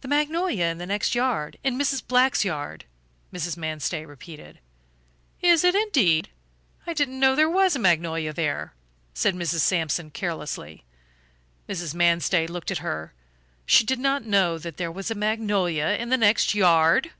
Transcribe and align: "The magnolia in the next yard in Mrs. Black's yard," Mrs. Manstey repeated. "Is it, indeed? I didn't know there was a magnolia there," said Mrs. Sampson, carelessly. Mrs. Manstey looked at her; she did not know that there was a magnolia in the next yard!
"The 0.00 0.06
magnolia 0.06 0.66
in 0.66 0.78
the 0.78 0.86
next 0.86 1.16
yard 1.16 1.58
in 1.64 1.76
Mrs. 1.76 2.00
Black's 2.06 2.44
yard," 2.44 2.84
Mrs. 3.32 3.56
Manstey 3.56 4.06
repeated. 4.06 4.60
"Is 5.42 5.64
it, 5.64 5.74
indeed? 5.74 6.28
I 6.86 6.92
didn't 6.92 7.18
know 7.18 7.34
there 7.34 7.50
was 7.50 7.74
a 7.74 7.80
magnolia 7.80 8.32
there," 8.32 8.74
said 9.12 9.34
Mrs. 9.34 9.62
Sampson, 9.62 10.12
carelessly. 10.12 10.84
Mrs. 11.68 11.96
Manstey 11.96 12.46
looked 12.46 12.70
at 12.70 12.78
her; 12.78 13.12
she 13.66 13.82
did 13.82 13.98
not 13.98 14.24
know 14.24 14.56
that 14.56 14.76
there 14.76 14.92
was 14.92 15.10
a 15.10 15.16
magnolia 15.16 15.96
in 15.98 16.10
the 16.10 16.16
next 16.16 16.54
yard! 16.54 17.10